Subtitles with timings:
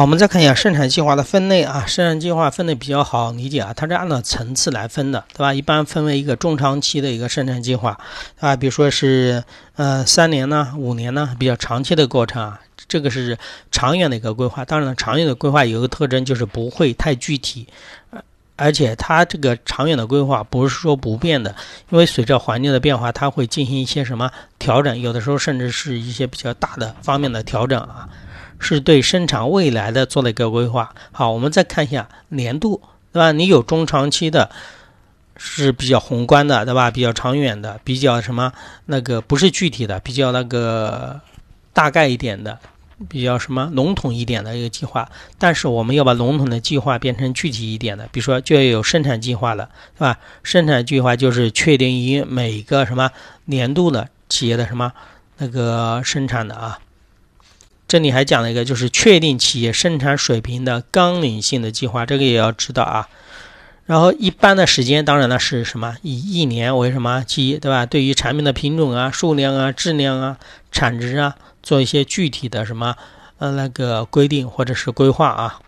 [0.00, 1.84] 好，我们再看一下生产计划的分类啊。
[1.86, 5.52] 生产计划分类比较好理解啊，它是按照层次来分的，对吧？
[5.52, 8.00] 一般分为一个中长期的一个生产计划
[8.38, 9.44] 啊，比如说是
[9.76, 12.58] 呃三年呢、五年呢，比较长期的过程啊。
[12.88, 13.36] 这个是
[13.70, 14.64] 长远的一个规划。
[14.64, 17.66] 当然了，长远的规划有一个特征就是不会太具体，
[18.56, 21.54] 而且它这个长远的规划不是说不变的，
[21.90, 28.08] 因为随着环境的变化，它会进行一些什么调整，有的时候甚至是一些比较大的方面的调整啊。
[28.60, 30.94] 是对生产未来的做了一个规划。
[31.10, 32.80] 好，我们再看一下年度，
[33.12, 33.32] 对吧？
[33.32, 34.50] 你有中长期的，
[35.36, 36.90] 是比较宏观的，对吧？
[36.90, 38.52] 比较长远的，比较什么
[38.86, 41.20] 那个不是具体的，比较那个
[41.72, 42.58] 大概一点的，
[43.08, 45.08] 比较什么笼统一点的一个计划。
[45.38, 50.18] 但是我们要把笼统的计划变成具体一点的，比如说就要有生产计划了，对吧？
[50.42, 53.10] 生产计划就是确定于每个什么
[53.46, 54.92] 年度的企业的什么
[55.38, 56.78] 那个生产的啊。
[57.90, 63.08] 这里还讲了一个，就是确定企业生产水平的纲领性的计划，这个也要知道啊。
[63.84, 65.96] 然后一般的时间，当然呢是什么？
[66.02, 67.84] 以一年为什么基，对吧？
[67.84, 70.38] 对于产品的品种啊、数量啊、质量啊、
[70.70, 72.94] 产值啊，做一些具体的什么
[73.38, 75.58] 呃那个规定或者是规划啊。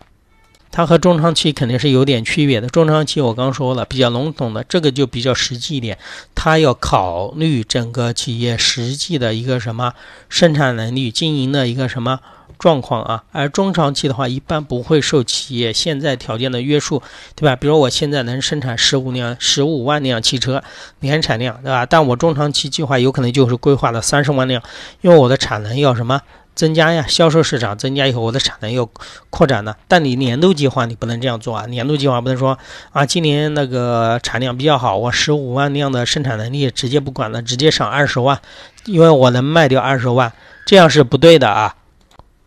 [0.73, 2.67] 它和中长期肯定是有点区别的。
[2.67, 5.99] 中长期我刚说了，比较笼统的，这个就比较实际一点。
[6.33, 9.93] 它要考虑整个企业实际的一个什么
[10.29, 12.19] 生产能力、经营的一个什么
[12.57, 13.23] 状况啊。
[13.31, 17.03] 而中长期的话，一般不会受企业现在条件的约束，
[17.35, 17.55] 对吧？
[17.55, 20.63] 比如我现在能生产十五辆、十五万辆汽车
[21.01, 21.85] 年产量，对吧？
[21.85, 24.63] 但我中长期计划有可能就是规划了三十万辆，
[25.01, 26.21] 因为我的产能要什么？
[26.55, 28.89] 增加呀，销售市场增加以后，我的产能又
[29.29, 29.75] 扩展了。
[29.87, 32.57] 但你年度计划你不能这样做啊，年度计划不能说
[32.91, 38.39] 啊，今年那个产量比较好，我十五万辆的生产能力直接不管了，直接上二十万，
[38.85, 40.31] 因为我能卖掉二十万，
[40.65, 41.75] 这样是不对的啊。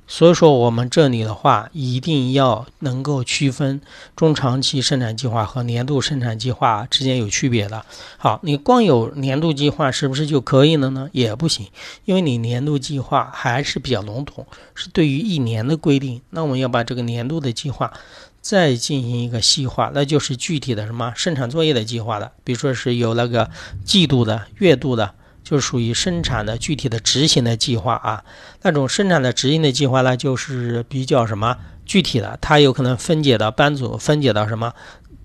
[0.08, 3.80] 所以说，我们这里的话，一定要能够区分
[4.14, 7.84] 中长期生产计划和年度生产计划之间有区别的。
[8.16, 11.10] 好，你光有年度计划是不是就可以了呢？
[11.12, 11.66] 也不行，
[12.04, 14.46] 因为你年度计划还是比较笼统，
[14.76, 16.22] 是对于一年的规定。
[16.30, 17.92] 那我们要把这个年度的计划
[18.40, 23.50] 再进行一个细化，那就是具体的什么生产作业的计划的，比如说是有那个
[23.84, 25.15] 季度的、月度的。
[25.46, 28.24] 就属于生产的具体的执行的计划啊，
[28.62, 34.72] 那种生产的执行的计划呢，就是比较什么具体的，它有可能分解到班组，分解到什么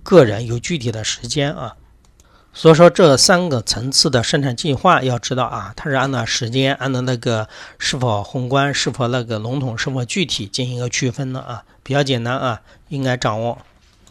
[0.03, 1.73] 个人，有具体的时间啊。
[2.53, 7.49] 所以说这三个层次的生产计划要知道啊，它是按照时间，按照那个
[7.79, 13.57] 是否宏观，是否那个笼统，是否具体进行一个区分的啊，比较简单啊，应该掌握。